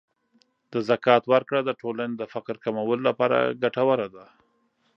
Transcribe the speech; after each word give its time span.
د 0.71 0.73
زکات 0.89 1.23
ورکړه 1.33 1.61
د 1.63 1.71
ټولنې 1.81 2.15
د 2.17 2.23
فقر 2.33 2.55
کمولو 2.63 3.01
لپاره 3.09 3.37
ګټوره 3.63 4.07
ده. 4.15 4.25